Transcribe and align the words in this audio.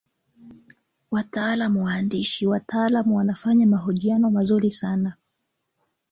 wataalamu 1.11 1.83
waandishi 1.83 2.47
wataalam 2.47 3.11
wanafanya 3.11 3.67
mahojihano 3.67 4.29
mazuri 4.31 4.71
sana 4.71 5.13